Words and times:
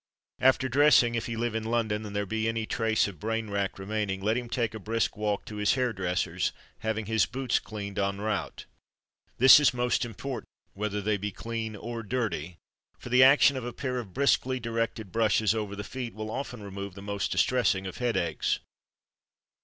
After 0.39 0.67
dressing, 0.67 1.13
if 1.13 1.27
he 1.27 1.37
live 1.37 1.53
in 1.53 1.63
London 1.65 2.07
and 2.07 2.15
there 2.15 2.25
be 2.25 2.47
any 2.47 2.65
trace 2.65 3.07
of 3.07 3.19
brain 3.19 3.51
rack 3.51 3.77
remaining, 3.77 4.19
let 4.19 4.35
him 4.35 4.49
take 4.49 4.73
a 4.73 4.79
brisk 4.79 5.15
walk 5.15 5.45
to 5.45 5.57
his 5.57 5.75
hair 5.75 5.93
dresser's, 5.93 6.51
having 6.79 7.05
his 7.05 7.27
boots 7.27 7.59
cleaned 7.59 7.99
en 7.99 8.19
route. 8.19 8.65
This 9.37 9.59
is 9.59 9.75
most 9.75 10.03
important, 10.03 10.47
whether 10.73 11.01
they 11.01 11.17
be 11.17 11.29
clean 11.31 11.75
or 11.75 12.01
dirty; 12.01 12.57
for 12.97 13.09
the 13.09 13.23
action 13.23 13.55
of 13.55 13.63
a 13.63 13.71
pair 13.73 13.99
of 13.99 14.11
briskly 14.11 14.59
directed 14.59 15.11
brushes 15.11 15.53
over 15.53 15.75
the 15.75 15.83
feet 15.83 16.15
will 16.15 16.31
often 16.31 16.63
remove 16.63 16.95
the 16.95 17.03
most 17.03 17.31
distressing 17.31 17.85
of 17.85 17.99
headaches. 17.99 18.57